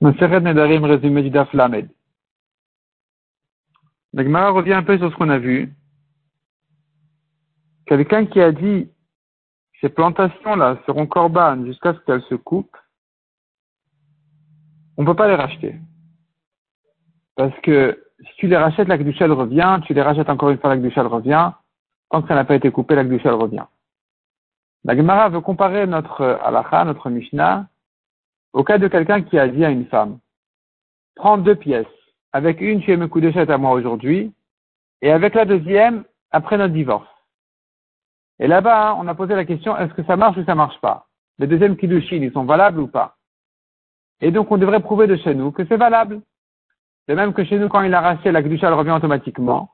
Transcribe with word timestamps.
Maseret 0.00 0.40
Nedarim, 0.40 0.84
résumé 0.84 1.22
du 1.22 1.30
Daf 1.30 1.52
Lamed. 1.52 1.90
Revient 4.14 4.72
un 4.72 4.82
peu 4.82 4.98
sur 4.98 5.10
ce 5.10 5.16
qu'on 5.16 5.28
a 5.28 5.38
vu. 5.38 5.74
Quelqu'un 7.86 8.24
qui 8.26 8.40
a 8.40 8.50
dit 8.50 8.88
ces 9.80 9.88
plantations-là 9.88 10.78
seront 10.86 11.06
corbanes 11.06 11.66
jusqu'à 11.66 11.94
ce 11.94 11.98
qu'elles 12.00 12.22
se 12.22 12.34
coupent, 12.34 12.76
on 14.96 15.02
ne 15.02 15.06
peut 15.06 15.16
pas 15.16 15.28
les 15.28 15.34
racheter. 15.34 15.76
Parce 17.36 17.58
que 17.60 18.02
si 18.20 18.36
tu 18.36 18.46
les 18.48 18.56
rachètes, 18.56 18.88
la 18.88 18.98
Gdusha 18.98 19.26
revient, 19.26 19.80
tu 19.86 19.94
les 19.94 20.02
rachètes 20.02 20.28
encore 20.28 20.50
une 20.50 20.58
fois, 20.58 20.74
la 20.74 20.80
Gdusha 20.80 21.02
revient, 21.02 21.52
tant 22.10 22.22
que 22.22 22.28
ça 22.28 22.34
n'a 22.34 22.44
pas 22.44 22.54
été 22.54 22.70
coupé, 22.70 22.94
la 22.94 23.04
Gdusha 23.04 23.32
revient. 23.32 23.64
La 24.84 24.96
Gemara 24.96 25.28
veut 25.28 25.40
comparer 25.40 25.86
notre 25.86 26.22
halakha, 26.42 26.84
notre 26.84 27.10
Mishnah, 27.10 27.68
au 28.52 28.64
cas 28.64 28.78
de 28.78 28.88
quelqu'un 28.88 29.22
qui 29.22 29.38
a 29.38 29.48
dit 29.48 29.64
à 29.64 29.70
une 29.70 29.86
femme, 29.86 30.18
prends 31.14 31.38
deux 31.38 31.54
pièces, 31.54 31.86
avec 32.32 32.60
une 32.60 32.80
tu 32.80 32.92
es 32.92 33.08
coups 33.08 33.36
à 33.36 33.58
moi 33.58 33.72
aujourd'hui, 33.72 34.32
et 35.02 35.10
avec 35.10 35.34
la 35.34 35.44
deuxième, 35.44 36.04
après 36.30 36.58
notre 36.58 36.74
divorce. 36.74 37.08
Et 38.38 38.46
là-bas, 38.46 38.96
on 38.98 39.06
a 39.06 39.14
posé 39.14 39.34
la 39.34 39.44
question, 39.44 39.76
est-ce 39.76 39.92
que 39.94 40.04
ça 40.04 40.16
marche 40.16 40.36
ou 40.38 40.44
ça 40.44 40.54
marche 40.54 40.80
pas? 40.80 41.06
Les 41.38 41.46
deuxièmes 41.46 41.76
kiddushin, 41.76 42.16
ils 42.16 42.32
sont 42.32 42.44
valables 42.44 42.80
ou 42.80 42.86
pas? 42.86 43.16
Et 44.20 44.30
donc, 44.30 44.50
on 44.50 44.58
devrait 44.58 44.80
prouver 44.80 45.06
de 45.06 45.16
chez 45.16 45.34
nous 45.34 45.50
que 45.50 45.64
c'est 45.66 45.76
valable. 45.76 46.20
De 47.08 47.14
même 47.14 47.32
que 47.32 47.44
chez 47.44 47.58
nous, 47.58 47.68
quand 47.68 47.82
il 47.82 47.94
a 47.94 48.00
racheté, 48.00 48.30
la 48.30 48.40
elle 48.40 48.74
revient 48.74 48.92
automatiquement, 48.92 49.70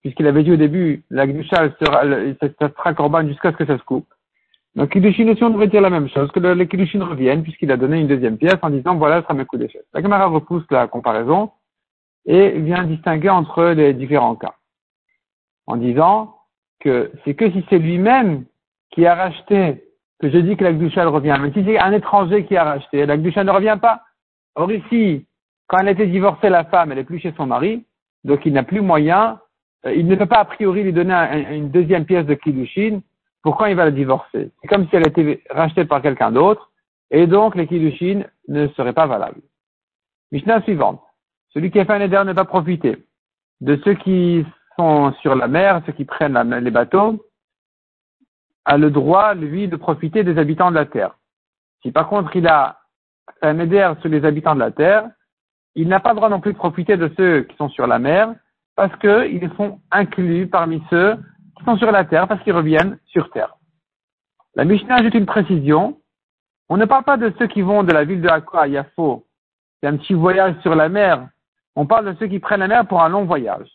puisqu'il 0.00 0.26
avait 0.26 0.44
dit 0.44 0.52
au 0.52 0.56
début, 0.56 1.04
la 1.10 1.24
elle 1.24 1.74
sera, 1.80 2.04
elle, 2.04 2.36
sera 2.40 2.94
corban 2.94 3.26
jusqu'à 3.26 3.52
ce 3.52 3.56
que 3.56 3.66
ça 3.66 3.78
se 3.78 3.82
coupe. 3.82 4.12
Donc, 4.78 4.90
Kiddushin 4.90 5.26
aussi, 5.26 5.42
on 5.42 5.50
devrait 5.50 5.66
dire 5.66 5.80
la 5.80 5.90
même 5.90 6.08
chose, 6.08 6.30
que 6.30 6.38
les 6.38 6.68
Kiddushin 6.68 7.04
puisqu'il 7.42 7.72
a 7.72 7.76
donné 7.76 7.98
une 7.98 8.06
deuxième 8.06 8.38
pièce 8.38 8.58
en 8.62 8.70
disant, 8.70 8.94
voilà, 8.94 9.22
sera 9.22 9.34
mes 9.34 9.44
coups 9.44 9.62
d'échelle. 9.62 9.82
La 9.92 10.02
caméra 10.02 10.26
repousse 10.26 10.62
la 10.70 10.86
comparaison 10.86 11.50
et 12.26 12.50
vient 12.60 12.84
distinguer 12.84 13.28
entre 13.28 13.64
les 13.70 13.92
différents 13.92 14.36
cas. 14.36 14.54
En 15.66 15.76
disant 15.78 16.36
que 16.78 17.10
c'est 17.24 17.34
que 17.34 17.50
si 17.50 17.64
c'est 17.68 17.80
lui-même 17.80 18.44
qui 18.92 19.04
a 19.04 19.16
racheté, 19.16 19.82
que 20.20 20.30
je 20.30 20.38
dis 20.38 20.56
que 20.56 20.62
la 20.62 20.72
Gdusha 20.72 21.04
revient. 21.08 21.36
Mais 21.40 21.50
si 21.52 21.64
c'est 21.64 21.76
un 21.76 21.90
étranger 21.90 22.44
qui 22.44 22.56
a 22.56 22.62
racheté, 22.62 23.04
la 23.04 23.16
Gdusha 23.16 23.42
ne 23.42 23.50
revient 23.50 23.78
pas. 23.82 24.02
Or 24.54 24.70
ici, 24.70 25.26
quand 25.66 25.78
elle 25.78 25.88
a 25.88 25.90
été 25.90 26.06
divorcée, 26.06 26.50
la 26.50 26.62
femme, 26.62 26.92
elle 26.92 26.98
est 26.98 27.04
plus 27.04 27.18
chez 27.18 27.34
son 27.36 27.46
mari, 27.46 27.84
donc 28.22 28.46
il 28.46 28.52
n'a 28.52 28.62
plus 28.62 28.80
moyen, 28.80 29.40
euh, 29.86 29.92
il 29.92 30.06
ne 30.06 30.14
peut 30.14 30.26
pas 30.26 30.38
a 30.38 30.44
priori 30.44 30.84
lui 30.84 30.92
donner 30.92 31.14
une 31.50 31.70
deuxième 31.70 32.04
pièce 32.04 32.26
de 32.26 32.34
Kiddushin 32.34 33.00
pourquoi 33.42 33.70
il 33.70 33.76
va 33.76 33.84
la 33.84 33.90
divorcer? 33.90 34.50
C'est 34.60 34.68
comme 34.68 34.88
si 34.88 34.96
elle 34.96 35.06
était 35.06 35.42
rachetée 35.50 35.84
par 35.84 36.02
quelqu'un 36.02 36.32
d'autre, 36.32 36.70
et 37.10 37.26
donc 37.26 37.54
les 37.54 37.66
kiddushin 37.66 38.24
ne 38.48 38.68
seraient 38.68 38.92
pas 38.92 39.06
valables. 39.06 39.40
Mishnah 40.32 40.62
suivante. 40.62 41.02
Celui 41.50 41.70
qui 41.70 41.80
a 41.80 41.84
fait 41.84 41.94
un 41.94 42.00
éder 42.00 42.22
ne 42.24 42.32
pas 42.32 42.44
profiter 42.44 43.04
de 43.60 43.80
ceux 43.84 43.94
qui 43.94 44.44
sont 44.78 45.12
sur 45.22 45.34
la 45.34 45.48
mer, 45.48 45.82
ceux 45.86 45.92
qui 45.92 46.04
prennent 46.04 46.38
les 46.62 46.70
bateaux, 46.70 47.24
a 48.64 48.76
le 48.76 48.90
droit, 48.90 49.34
lui, 49.34 49.66
de 49.66 49.76
profiter 49.76 50.24
des 50.24 50.38
habitants 50.38 50.70
de 50.70 50.76
la 50.76 50.84
terre. 50.84 51.16
Si 51.82 51.90
par 51.90 52.08
contre 52.08 52.36
il 52.36 52.46
a 52.46 52.80
un 53.40 53.58
éder 53.58 53.90
sur 54.00 54.10
les 54.10 54.24
habitants 54.24 54.54
de 54.54 54.60
la 54.60 54.70
terre, 54.70 55.08
il 55.74 55.88
n'a 55.88 56.00
pas 56.00 56.10
le 56.10 56.16
droit 56.16 56.28
non 56.28 56.40
plus 56.40 56.52
de 56.52 56.58
profiter 56.58 56.96
de 56.96 57.10
ceux 57.16 57.42
qui 57.42 57.56
sont 57.56 57.68
sur 57.68 57.86
la 57.86 57.98
mer, 57.98 58.34
parce 58.76 58.94
qu'ils 58.96 59.50
sont 59.56 59.80
inclus 59.90 60.46
parmi 60.46 60.82
ceux 60.90 61.16
sont 61.64 61.76
sur 61.76 61.90
la 61.90 62.04
terre 62.04 62.28
parce 62.28 62.42
qu'ils 62.42 62.52
reviennent 62.52 62.98
sur 63.06 63.30
terre. 63.30 63.56
La 64.54 64.64
Mishnah 64.64 64.96
ajoute 64.96 65.14
une 65.14 65.26
précision. 65.26 65.98
On 66.68 66.76
ne 66.76 66.84
parle 66.84 67.04
pas 67.04 67.16
de 67.16 67.32
ceux 67.38 67.46
qui 67.46 67.62
vont 67.62 67.84
de 67.84 67.92
la 67.92 68.04
ville 68.04 68.20
de 68.20 68.28
Aqua 68.28 68.62
à 68.62 68.66
Yafo. 68.66 69.24
C'est 69.80 69.88
un 69.88 69.96
petit 69.96 70.14
voyage 70.14 70.54
sur 70.62 70.74
la 70.74 70.88
mer. 70.88 71.28
On 71.76 71.86
parle 71.86 72.06
de 72.06 72.18
ceux 72.18 72.26
qui 72.26 72.40
prennent 72.40 72.60
la 72.60 72.68
mer 72.68 72.86
pour 72.86 73.02
un 73.02 73.08
long 73.08 73.24
voyage. 73.24 73.68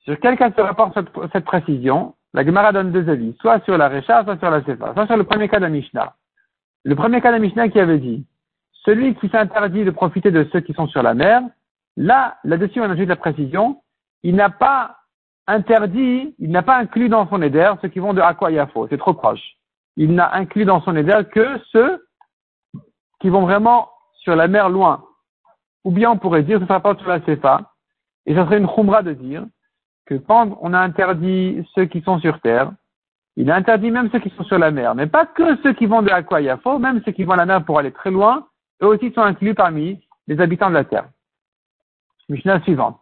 Sur 0.00 0.18
quel 0.20 0.36
cas 0.36 0.50
se 0.50 0.60
rapporte 0.60 0.98
cette, 1.32 1.44
précision 1.44 2.14
La 2.34 2.44
Gemara 2.44 2.72
donne 2.72 2.92
deux 2.92 3.08
avis, 3.08 3.36
soit 3.40 3.64
sur 3.64 3.78
la 3.78 3.88
Recha, 3.88 4.24
soit 4.24 4.38
sur 4.38 4.50
la 4.50 4.62
Sefa, 4.64 4.92
soit 4.92 5.06
sur 5.06 5.16
le 5.16 5.24
premier 5.24 5.48
cas 5.48 5.58
de 5.58 5.62
la 5.62 5.70
Mishnah. 5.70 6.14
Le 6.82 6.94
premier 6.94 7.20
cas 7.20 7.28
de 7.28 7.36
la 7.36 7.40
Mishnah 7.40 7.68
qui 7.68 7.80
avait 7.80 7.98
dit, 7.98 8.26
celui 8.84 9.14
qui 9.14 9.28
s'interdit 9.28 9.84
de 9.84 9.90
profiter 9.90 10.30
de 10.30 10.46
ceux 10.52 10.60
qui 10.60 10.74
sont 10.74 10.88
sur 10.88 11.02
la 11.02 11.14
mer, 11.14 11.40
là, 11.96 12.36
là-dessus 12.44 12.80
on 12.80 12.90
ajoute 12.90 13.08
la 13.08 13.16
précision, 13.16 13.80
il 14.22 14.34
n'a 14.34 14.50
pas 14.50 14.98
interdit, 15.46 16.34
il 16.38 16.50
n'a 16.50 16.62
pas 16.62 16.78
inclus 16.78 17.08
dans 17.08 17.28
son 17.28 17.42
éder 17.42 17.72
ceux 17.82 17.88
qui 17.88 17.98
vont 17.98 18.14
de 18.14 18.20
Aqua 18.20 18.50
Yafo, 18.50 18.88
c'est 18.88 18.98
trop 18.98 19.14
proche. 19.14 19.56
Il 19.96 20.14
n'a 20.14 20.34
inclus 20.34 20.64
dans 20.64 20.80
son 20.80 20.96
éder 20.96 21.20
que 21.30 21.58
ceux 21.70 22.04
qui 23.20 23.28
vont 23.28 23.42
vraiment 23.42 23.90
sur 24.14 24.34
la 24.36 24.48
mer 24.48 24.68
loin. 24.68 25.04
Ou 25.84 25.90
bien 25.90 26.10
on 26.10 26.18
pourrait 26.18 26.42
dire, 26.42 26.58
ce 26.60 26.66
sera 26.66 26.80
pas 26.80 26.96
sur 26.96 27.08
la 27.08 27.20
CFA, 27.20 27.72
et 28.26 28.34
ça 28.34 28.44
serait 28.44 28.58
une 28.58 28.68
khumra 28.68 29.02
de 29.02 29.12
dire 29.12 29.44
que 30.06 30.14
quand 30.14 30.58
on 30.60 30.72
a 30.72 30.80
interdit 30.80 31.66
ceux 31.74 31.84
qui 31.84 32.00
sont 32.02 32.18
sur 32.20 32.40
terre, 32.40 32.72
il 33.36 33.50
a 33.50 33.56
interdit 33.56 33.90
même 33.90 34.10
ceux 34.10 34.20
qui 34.20 34.30
sont 34.30 34.44
sur 34.44 34.58
la 34.58 34.70
mer, 34.70 34.94
mais 34.94 35.06
pas 35.06 35.26
que 35.26 35.56
ceux 35.62 35.72
qui 35.72 35.86
vont 35.86 36.02
de 36.02 36.10
Aqua 36.10 36.40
Yafo, 36.40 36.78
même 36.78 37.02
ceux 37.04 37.12
qui 37.12 37.24
vont 37.24 37.32
à 37.32 37.36
la 37.36 37.46
mer 37.46 37.64
pour 37.64 37.78
aller 37.78 37.92
très 37.92 38.10
loin, 38.10 38.46
eux 38.82 38.86
aussi 38.86 39.12
sont 39.12 39.22
inclus 39.22 39.54
parmi 39.54 40.00
les 40.26 40.40
habitants 40.40 40.68
de 40.68 40.74
la 40.74 40.84
terre. 40.84 41.08
Mishnah 42.28 42.60
suivante. 42.62 42.98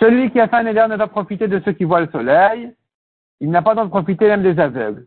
Celui 0.00 0.30
qui 0.30 0.40
a 0.40 0.48
fait 0.48 0.56
un 0.56 0.66
éder 0.66 0.84
ne 0.88 0.96
va 0.96 1.06
profiter 1.06 1.46
de 1.46 1.60
ceux 1.64 1.72
qui 1.72 1.84
voient 1.84 2.00
le 2.00 2.10
soleil. 2.10 2.72
Il 3.40 3.50
n'a 3.50 3.62
pas 3.62 3.74
droit 3.74 3.84
de 3.84 3.90
profiter 3.90 4.26
même 4.26 4.42
des 4.42 4.58
aveugles. 4.58 5.06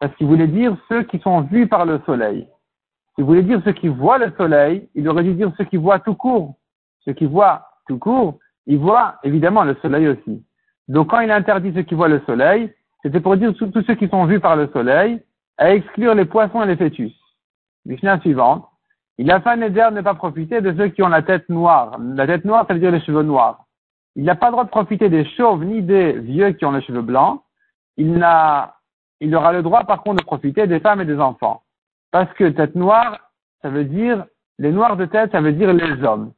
Parce 0.00 0.14
qu'il 0.16 0.26
voulait 0.26 0.46
dire 0.46 0.76
ceux 0.88 1.04
qui 1.04 1.18
sont 1.20 1.40
vus 1.42 1.66
par 1.66 1.86
le 1.86 2.00
soleil. 2.04 2.46
S'il 3.14 3.24
voulait 3.24 3.42
dire 3.42 3.62
ceux 3.64 3.72
qui 3.72 3.88
voient 3.88 4.18
le 4.18 4.32
soleil, 4.36 4.88
il 4.94 5.08
aurait 5.08 5.22
dû 5.22 5.34
dire 5.34 5.52
ceux 5.56 5.64
qui 5.64 5.76
voient 5.76 6.00
tout 6.00 6.14
court. 6.14 6.56
Ceux 7.04 7.12
qui 7.12 7.26
voient 7.26 7.66
tout 7.86 7.98
court, 7.98 8.38
ils 8.66 8.78
voient 8.78 9.16
évidemment 9.22 9.64
le 9.64 9.74
soleil 9.80 10.08
aussi. 10.08 10.44
Donc 10.88 11.10
quand 11.10 11.20
il 11.20 11.30
interdit 11.30 11.72
ceux 11.74 11.82
qui 11.82 11.94
voient 11.94 12.08
le 12.08 12.20
soleil, 12.26 12.72
c'était 13.02 13.20
pour 13.20 13.36
dire 13.36 13.54
tous 13.54 13.70
ceux 13.86 13.94
qui 13.94 14.08
sont 14.08 14.24
vus 14.26 14.40
par 14.40 14.56
le 14.56 14.68
soleil, 14.72 15.22
à 15.56 15.74
exclure 15.74 16.14
les 16.14 16.24
poissons 16.24 16.62
et 16.62 16.66
les 16.66 16.76
fœtus. 16.76 17.14
Mishnah 17.86 18.20
suivante. 18.20 18.66
Il 19.16 19.30
a 19.30 19.40
fait 19.40 19.50
un 19.50 19.60
éder 19.60 19.88
ne 19.92 20.00
pas 20.00 20.14
profiter 20.14 20.60
de 20.60 20.74
ceux 20.76 20.88
qui 20.88 21.02
ont 21.02 21.08
la 21.08 21.22
tête 21.22 21.48
noire. 21.48 21.98
La 22.00 22.26
tête 22.26 22.44
noire, 22.44 22.66
ça 22.66 22.74
veut 22.74 22.80
dire 22.80 22.90
les 22.90 23.00
cheveux 23.00 23.22
noirs 23.22 23.63
il 24.16 24.24
n'a 24.24 24.36
pas 24.36 24.46
le 24.46 24.52
droit 24.52 24.64
de 24.64 24.70
profiter 24.70 25.08
des 25.08 25.24
chauves 25.24 25.64
ni 25.64 25.82
des 25.82 26.12
vieux 26.12 26.52
qui 26.52 26.64
ont 26.64 26.72
les 26.72 26.82
cheveux 26.82 27.02
blancs. 27.02 27.42
Il 27.96 28.12
aura 28.14 29.52
le 29.52 29.62
droit 29.62 29.84
par 29.84 30.02
contre 30.02 30.22
de 30.22 30.26
profiter 30.26 30.66
des 30.66 30.80
femmes 30.80 31.00
et 31.00 31.04
des 31.04 31.18
enfants. 31.18 31.62
Parce 32.10 32.32
que 32.34 32.48
tête 32.50 32.74
noire, 32.74 33.18
ça 33.62 33.70
veut 33.70 33.84
dire, 33.84 34.24
les 34.58 34.70
noirs 34.70 34.96
de 34.96 35.06
tête, 35.06 35.32
ça 35.32 35.40
veut 35.40 35.52
dire 35.52 35.72
les 35.72 36.04
hommes. 36.04 36.32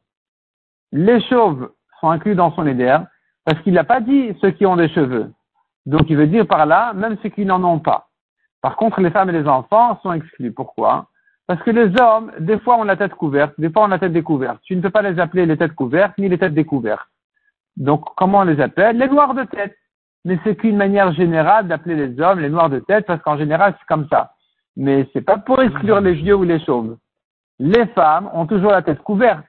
Les 0.92 1.20
chauves 1.22 1.70
sont 2.00 2.10
inclus 2.10 2.34
dans 2.34 2.50
son 2.52 2.66
éder 2.66 2.96
parce 3.44 3.60
qu'il 3.60 3.74
n'a 3.74 3.84
pas 3.84 4.00
dit 4.00 4.34
ceux 4.40 4.50
qui 4.50 4.64
ont 4.64 4.76
des 4.76 4.88
cheveux. 4.88 5.30
Donc 5.84 6.02
il 6.08 6.16
veut 6.16 6.26
dire 6.26 6.46
par 6.46 6.64
là, 6.66 6.92
même 6.94 7.16
ceux 7.22 7.28
qui 7.28 7.44
n'en 7.44 7.62
ont 7.62 7.78
pas. 7.78 8.08
Par 8.62 8.76
contre, 8.76 9.00
les 9.00 9.10
femmes 9.10 9.28
et 9.28 9.32
les 9.32 9.46
enfants 9.46 10.00
sont 10.02 10.12
exclus. 10.12 10.52
Pourquoi? 10.52 11.08
Parce 11.46 11.62
que 11.62 11.70
les 11.70 11.92
hommes, 12.00 12.32
des 12.40 12.58
fois, 12.58 12.76
ont 12.78 12.84
la 12.84 12.96
tête 12.96 13.14
couverte, 13.14 13.54
des 13.58 13.70
fois, 13.70 13.84
ont 13.84 13.88
la 13.88 13.98
tête 13.98 14.12
découverte. 14.12 14.58
Tu 14.62 14.74
ne 14.74 14.80
peux 14.80 14.90
pas 14.90 15.02
les 15.02 15.20
appeler 15.20 15.46
les 15.46 15.56
têtes 15.56 15.74
couvertes 15.74 16.18
ni 16.18 16.28
les 16.28 16.38
têtes 16.38 16.54
découvertes. 16.54 17.08
Donc, 17.76 18.04
comment 18.16 18.40
on 18.40 18.44
les 18.44 18.60
appelle? 18.60 18.96
Les 18.96 19.08
noirs 19.08 19.34
de 19.34 19.44
tête. 19.44 19.76
Mais 20.24 20.38
c'est 20.42 20.56
qu'une 20.56 20.76
manière 20.76 21.12
générale 21.12 21.68
d'appeler 21.68 21.94
les 21.94 22.20
hommes 22.20 22.40
les 22.40 22.48
noirs 22.48 22.70
de 22.70 22.80
tête, 22.80 23.06
parce 23.06 23.22
qu'en 23.22 23.38
général, 23.38 23.74
c'est 23.78 23.86
comme 23.86 24.08
ça. 24.08 24.32
Mais 24.76 25.08
c'est 25.12 25.22
pas 25.22 25.38
pour 25.38 25.62
exclure 25.62 26.00
les 26.00 26.14
vieux 26.14 26.34
ou 26.34 26.42
les 26.42 26.58
chauves. 26.64 26.96
Les 27.58 27.86
femmes 27.88 28.28
ont 28.32 28.46
toujours 28.46 28.72
la 28.72 28.82
tête 28.82 29.02
couverte. 29.02 29.44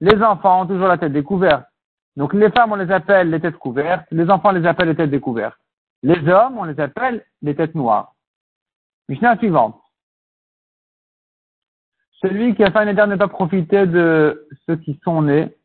Les 0.00 0.22
enfants 0.22 0.62
ont 0.62 0.66
toujours 0.66 0.86
la 0.86 0.98
tête 0.98 1.12
découverte. 1.12 1.64
Donc, 2.16 2.34
les 2.34 2.50
femmes, 2.50 2.72
on 2.72 2.76
les 2.76 2.90
appelle 2.90 3.30
les 3.30 3.40
têtes 3.40 3.58
couvertes. 3.58 4.06
Les 4.10 4.28
enfants, 4.28 4.50
on 4.50 4.52
les 4.52 4.66
appelle 4.66 4.88
les 4.88 4.96
têtes 4.96 5.10
découvertes. 5.10 5.58
Les 6.02 6.28
hommes, 6.28 6.58
on 6.58 6.64
les 6.64 6.78
appelle 6.78 7.24
les 7.42 7.54
têtes 7.54 7.74
noires. 7.74 8.14
Mishnah 9.08 9.38
suivante. 9.38 9.80
Celui 12.20 12.54
qui 12.54 12.64
a 12.64 12.70
fait 12.70 12.78
un 12.78 12.88
éder 12.88 13.06
ne 13.06 13.16
pas 13.16 13.28
profiter 13.28 13.86
de 13.86 14.48
ceux 14.66 14.76
qui 14.76 14.98
sont 15.04 15.22
nés 15.22 15.56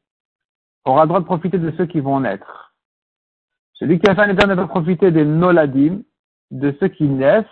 aura 0.86 1.04
le 1.04 1.08
droit 1.08 1.20
de 1.20 1.26
profiter 1.26 1.58
de 1.58 1.72
ceux 1.78 1.86
qui 1.86 2.00
vont 2.00 2.20
naître. 2.20 2.74
Celui 3.74 4.00
qui 4.00 4.10
a 4.10 4.16
fait 4.16 4.22
un 4.22 4.30
état 4.30 4.48
ne 4.48 4.56
peut 4.56 4.68
profiter 4.68 5.12
des 5.12 5.26
noladim, 5.26 6.02
de 6.52 6.76
ceux 6.80 6.88
qui 6.88 7.06
naissent, 7.06 7.46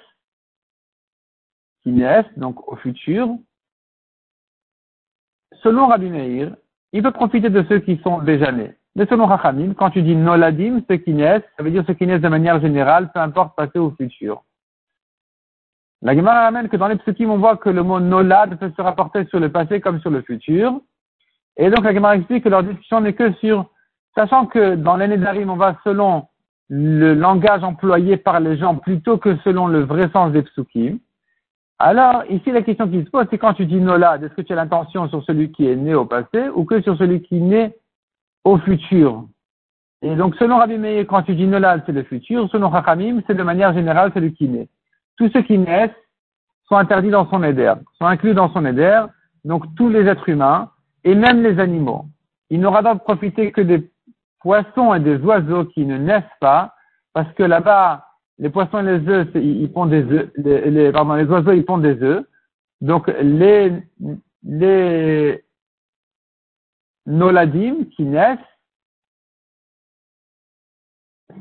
qui 1.84 1.92
naissent, 1.92 2.38
donc 2.38 2.68
au 2.72 2.76
futur. 2.76 3.30
Selon 5.64 5.88
Rabbi 5.88 6.10
Meir, 6.10 6.56
il 6.94 7.04
peut 7.04 7.12
profiter 7.12 7.50
de 7.50 7.64
ceux 7.68 7.80
qui 7.80 7.98
sont 8.04 8.20
déjà 8.20 8.52
nés. 8.52 8.76
Mais 8.96 9.06
selon 9.06 9.26
Rachamim, 9.26 9.74
quand 9.74 9.90
tu 9.90 10.02
dis 10.04 10.16
noladim, 10.16 10.82
ceux 10.90 10.98
qui 10.98 11.14
naissent, 11.14 11.44
ça 11.58 11.64
veut 11.64 11.72
dire 11.72 11.84
ceux 11.88 11.94
qui 11.94 12.06
naissent 12.06 12.22
de 12.22 12.28
manière 12.28 12.60
générale, 12.60 13.12
peu 13.14 13.20
importe 13.20 13.56
passé 13.56 13.80
ou 13.80 13.92
futur. 13.92 14.44
La 16.02 16.16
Gemara 16.16 16.44
ramène 16.44 16.68
que 16.68 16.78
dans 16.78 16.88
les 16.88 16.98
psukim, 16.98 17.30
on 17.30 17.38
voit 17.38 17.58
que 17.58 17.70
le 17.70 17.84
mot 17.84 18.00
nolad 18.00 18.58
peut 18.58 18.72
se 18.76 18.82
rapporter 18.82 19.26
sur 19.26 19.40
le 19.40 19.52
passé 19.52 19.80
comme 19.80 20.02
sur 20.02 20.10
le 20.10 20.22
futur. 20.24 20.82
Et 21.58 21.70
donc 21.70 21.84
la 21.84 21.94
Gemara 21.94 22.16
explique 22.16 22.44
que 22.44 22.50
leur 22.50 22.64
discussion 22.64 23.02
n'est 23.02 23.14
que 23.14 23.34
sur, 23.34 23.66
sachant 24.16 24.46
que 24.46 24.76
dans 24.76 24.98
l'année 24.98 25.18
d'Arim, 25.18 25.50
on 25.50 25.56
va 25.56 25.78
selon 25.84 26.28
le 26.70 27.14
langage 27.14 27.64
employé 27.64 28.18
par 28.18 28.40
les 28.40 28.58
gens 28.58 28.76
plutôt 28.76 29.18
que 29.18 29.36
selon 29.44 29.68
le 29.68 29.84
vrai 29.84 30.10
sens 30.14 30.32
des 30.32 30.42
psukim. 30.42 31.00
Alors, 31.80 32.24
ici, 32.30 32.52
la 32.52 32.62
question 32.62 32.88
qui 32.88 33.04
se 33.04 33.10
pose, 33.10 33.26
c'est 33.30 33.38
quand 33.38 33.56
tu 33.56 33.66
dis 33.66 33.82
nolad, 33.82 34.24
est-ce 34.24 34.36
que 34.36 34.42
tu 34.42 34.54
as 34.54 34.56
l'intention 34.56 35.10
sur 35.10 35.24
celui 35.24 35.52
qui 35.52 35.68
est 35.68 35.76
né 35.76 35.96
au 35.96 36.06
passé 36.06 36.48
ou 36.56 36.64
que 36.64 36.82
sur 36.82 36.96
celui 36.98 37.22
qui 37.22 37.42
naît 37.42 37.76
au 38.44 38.58
futur? 38.60 39.26
Et 40.04 40.16
donc, 40.16 40.36
selon 40.36 40.58
Rabbi 40.58 40.78
Meir, 40.78 41.06
quand 41.08 41.24
tu 41.24 41.36
dis 41.36 41.48
nolad, 41.48 41.84
c'est 41.86 41.92
le 41.92 42.04
futur. 42.04 42.50
Selon 42.52 42.72
Chachamim, 42.72 43.22
c'est 43.28 43.36
de 43.36 43.44
manière 43.44 43.74
générale 43.74 44.12
celui 44.14 44.34
qui 44.34 44.48
naît. 44.48 44.70
Tous 45.18 45.30
ceux 45.34 45.42
qui 45.42 45.58
naissent 45.58 45.90
sont 46.70 46.78
interdits 46.78 47.10
dans 47.10 47.30
son 47.30 47.44
éder, 47.44 47.74
sont 47.98 48.06
inclus 48.06 48.34
dans 48.34 48.50
son 48.54 48.66
éder, 48.66 49.04
donc 49.44 49.66
tous 49.76 49.90
les 49.90 50.06
êtres 50.08 50.30
humains 50.30 50.70
et 51.04 51.16
même 51.16 51.44
les 51.44 51.60
animaux. 51.60 52.06
Il 52.50 52.60
n'aura 52.60 52.82
donc 52.82 53.04
profité 53.04 53.52
que 53.52 53.62
des 53.62 53.90
poissons 54.40 54.94
et 54.94 55.00
des 55.00 55.18
oiseaux 55.18 55.66
qui 55.66 55.86
ne 55.86 55.98
naissent 55.98 56.24
pas, 56.40 56.76
parce 57.14 57.32
que 57.34 57.44
là-bas, 57.44 58.06
les 58.40 58.50
poissons 58.50 58.80
et 58.80 58.98
les 58.98 59.08
œufs, 59.08 59.28
ils 59.36 59.72
pondent 59.72 59.92
des 59.92 60.04
œufs, 60.04 60.32
les, 60.36 60.92
pardon, 60.92 61.14
les 61.14 61.26
oiseaux, 61.26 61.52
ils 61.52 61.66
pondent 61.66 61.84
des 61.84 62.02
œufs. 62.02 62.26
Donc, 62.82 63.08
les, 63.22 63.84
les 64.44 65.44
qui 67.96 68.04
naissent, 68.04 68.40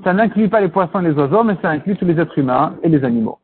ça 0.04 0.12
n'inclut 0.12 0.48
pas 0.48 0.60
les 0.60 0.68
poissons 0.68 1.00
et 1.00 1.08
les 1.08 1.14
oiseaux, 1.14 1.42
mais 1.42 1.56
ça 1.62 1.70
inclut 1.70 1.96
tous 1.96 2.04
les 2.04 2.18
êtres 2.20 2.38
humains 2.38 2.78
et 2.82 2.88
les 2.88 3.02
animaux. 3.04 3.40